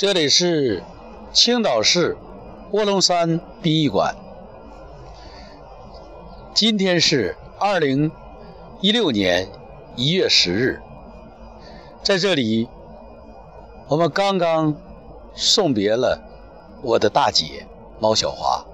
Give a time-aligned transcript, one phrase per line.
[0.00, 0.82] 这里是
[1.30, 2.16] 青岛市
[2.70, 4.16] 卧龙山殡仪馆。
[6.54, 8.10] 今天是二零
[8.80, 9.50] 一六年
[9.96, 10.80] 一月十日，
[12.02, 12.66] 在这里，
[13.88, 14.74] 我们刚刚
[15.34, 16.18] 送别了
[16.80, 17.66] 我的大姐
[18.00, 18.64] 毛小华。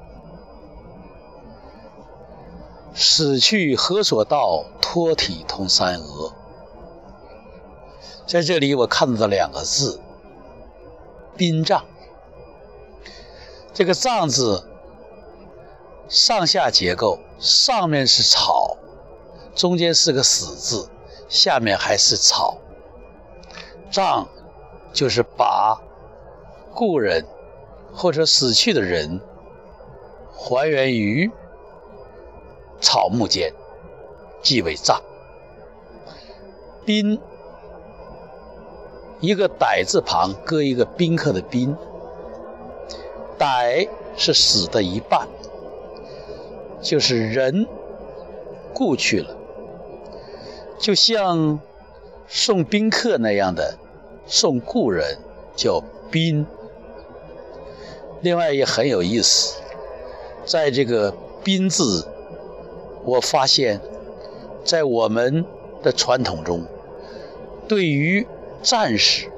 [2.94, 6.32] 死去何所道，脱体同三娥。
[8.28, 10.00] 在这里，我看到的两个字
[11.36, 11.84] “殡葬”。
[13.74, 14.66] 这个“葬”字
[16.08, 18.76] 上下结构，上面是草，
[19.54, 20.88] 中间是个“死”字，
[21.28, 22.58] 下面还是草。
[23.90, 24.28] 葬
[24.92, 25.80] 就是把
[26.74, 27.26] 故人
[27.94, 29.20] 或者死去的人
[30.32, 31.30] 还原于。
[32.78, 33.54] 草木间，
[34.42, 35.02] 即为葬。
[36.84, 37.18] 宾，
[39.20, 41.76] 一个歹字旁，搁一个宾客的宾。
[43.38, 45.28] 歹是死的一半，
[46.80, 47.66] 就是人
[48.72, 49.36] 故去了，
[50.78, 51.60] 就像
[52.26, 53.76] 送宾客那样的
[54.26, 55.18] 送故人
[55.54, 56.46] 叫宾。
[58.22, 59.60] 另外也很有意思，
[60.44, 62.08] 在这个宾字。
[63.04, 63.80] 我发现，
[64.64, 65.44] 在我们
[65.80, 66.64] 的传统中，
[67.68, 68.26] 对于
[68.66, 69.30] 战士、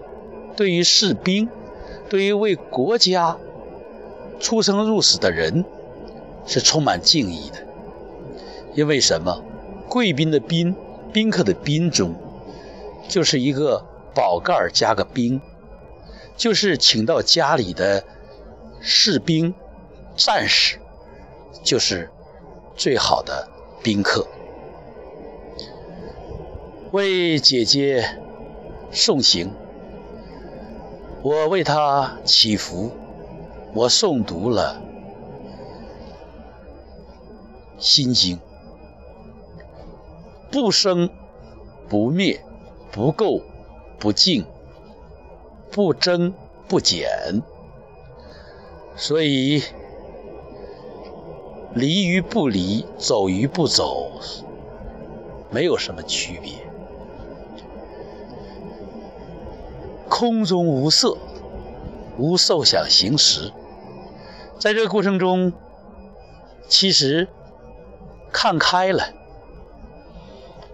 [0.56, 1.50] 对于士兵、
[2.08, 3.36] 对于为国家
[4.40, 5.66] 出生入死的人，
[6.46, 7.58] 是充满敬意的。
[8.74, 9.44] 因为什么？
[9.86, 10.74] 贵宾的宾，
[11.12, 12.14] 宾客的宾中，
[13.06, 13.84] 就是一个
[14.14, 15.42] 宝盖加个兵，
[16.34, 18.04] 就是请到家里的
[18.80, 19.52] 士兵、
[20.16, 20.78] 战士，
[21.62, 22.08] 就是
[22.74, 23.50] 最好的。
[23.82, 24.26] 宾客
[26.92, 28.18] 为姐姐
[28.90, 29.50] 送行，
[31.22, 32.90] 我为他祈福，
[33.74, 34.80] 我诵读了
[37.82, 38.36] 《心经》，
[40.50, 41.10] 不生
[41.88, 42.40] 不灭，
[42.90, 43.42] 不垢
[43.98, 44.44] 不净，
[45.70, 46.34] 不增
[46.66, 47.42] 不减，
[48.96, 49.62] 所以。
[51.74, 54.10] 离与不离，走与不走，
[55.50, 56.54] 没有什么区别。
[60.18, 61.16] 空中无色，
[62.16, 63.52] 无受想行识，
[64.58, 65.52] 在这个过程中，
[66.66, 67.28] 其实
[68.32, 69.12] 看开了，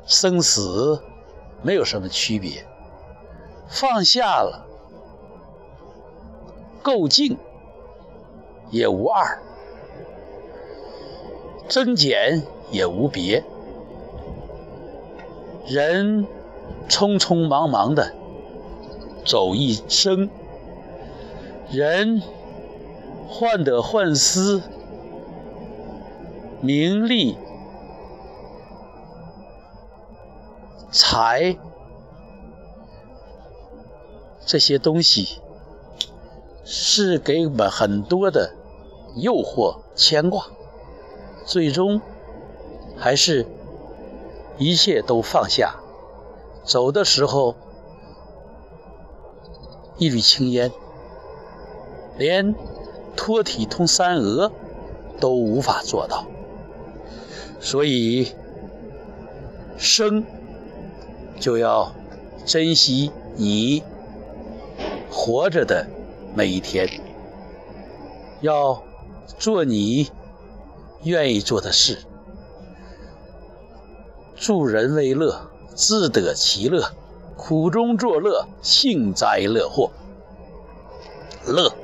[0.07, 1.03] 生死
[1.61, 2.65] 没有什么区别，
[3.69, 4.67] 放下了，
[6.83, 7.37] 够静
[8.71, 9.43] 也无二。
[11.69, 13.45] 增减也无别，
[15.67, 16.27] 人
[16.89, 18.15] 匆匆忙忙的
[19.25, 20.29] 走一生，
[21.71, 22.23] 人
[23.29, 24.63] 患得患失，
[26.61, 27.37] 名利、
[30.91, 31.57] 财
[34.47, 35.41] 这些东西
[36.65, 38.55] 是给我们很多的
[39.17, 40.47] 诱惑、牵挂。
[41.47, 42.01] 最终，
[42.97, 43.47] 还是
[44.59, 45.77] 一切都放下。
[46.63, 47.55] 走的时候，
[49.99, 50.73] 一缕青烟，
[52.19, 52.55] 连
[53.17, 54.53] 脱体通三额
[55.21, 56.27] 都无法做到。
[57.61, 58.33] 所以，
[59.77, 60.25] 生
[61.39, 61.95] 就要
[62.45, 63.83] 珍惜你
[65.11, 65.87] 活着的
[66.35, 66.89] 每一天，
[68.41, 68.83] 要
[69.39, 70.11] 做你。
[71.03, 71.99] 愿意做的事，
[74.35, 76.95] 助人为乐，自得其乐，
[77.47, 79.91] 苦中作乐，幸灾乐祸。
[81.45, 81.75] 乐，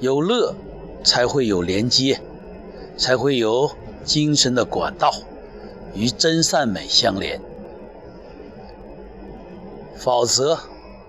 [0.00, 0.56] 有乐
[1.04, 2.20] 才会有连接，
[2.96, 3.70] 才会有
[4.02, 5.12] 精神的管道
[5.94, 7.40] 与真善美相连，
[9.94, 10.58] 否则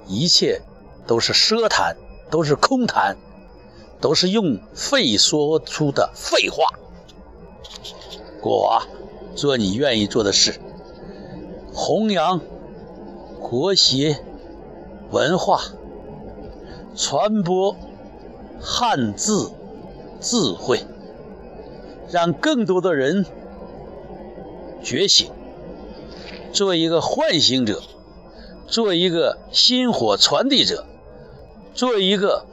[0.06, 0.62] 一切
[1.08, 1.98] 都是奢谈，
[2.30, 3.18] 都是空谈。
[4.00, 6.78] 都是用肺说出的废话。
[8.42, 8.86] 国华
[9.34, 10.60] 做你愿意做的事，
[11.86, 12.40] 弘扬
[13.42, 14.18] 国学
[15.12, 15.60] 文化，
[16.96, 17.76] 传播
[18.62, 19.52] 汉字
[20.22, 20.86] 智慧，
[22.10, 23.26] 让更多的人
[24.82, 25.30] 觉醒，
[26.54, 27.84] 做一个唤醒者，
[28.66, 30.86] 做一个薪火传递者，
[31.74, 32.46] 做一个。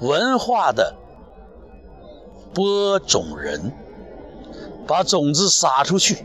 [0.00, 0.94] 文化的
[2.54, 3.72] 播种人，
[4.86, 6.24] 把种子撒出去，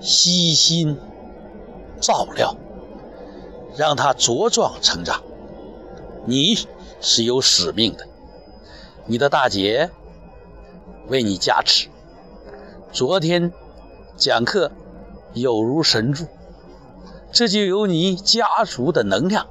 [0.00, 0.96] 悉心
[2.00, 2.56] 照料，
[3.76, 5.22] 让他茁壮成长。
[6.24, 6.56] 你
[7.00, 8.08] 是有使命的，
[9.06, 9.90] 你的大姐
[11.08, 11.88] 为你加持。
[12.92, 13.52] 昨天
[14.16, 14.72] 讲课
[15.34, 16.26] 有如神助，
[17.30, 19.46] 这就有你家族的能量，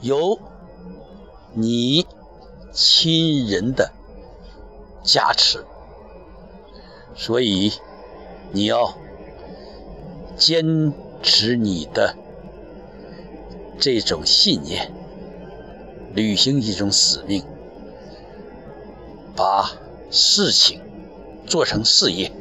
[0.00, 0.38] 有
[1.52, 2.06] 你
[2.72, 3.90] 亲人的
[5.02, 5.64] 加持，
[7.14, 7.72] 所以
[8.52, 8.94] 你要
[10.36, 10.92] 坚
[11.22, 12.16] 持你的
[13.78, 14.92] 这种信念。
[16.14, 17.44] 履行一种使命，
[19.36, 19.70] 把
[20.10, 20.80] 事情
[21.46, 22.32] 做成事业。